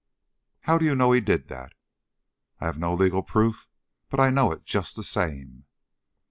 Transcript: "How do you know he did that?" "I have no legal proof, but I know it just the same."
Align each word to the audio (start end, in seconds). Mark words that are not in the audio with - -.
"How 0.61 0.79
do 0.79 0.85
you 0.85 0.95
know 0.95 1.11
he 1.11 1.21
did 1.21 1.47
that?" 1.49 1.73
"I 2.59 2.65
have 2.65 2.79
no 2.79 2.95
legal 2.95 3.21
proof, 3.21 3.67
but 4.09 4.19
I 4.19 4.31
know 4.31 4.51
it 4.51 4.65
just 4.65 4.95
the 4.95 5.03
same." 5.03 5.65